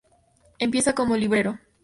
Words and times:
Empieza 0.57 0.95
como 0.95 1.15
librero. 1.15 1.59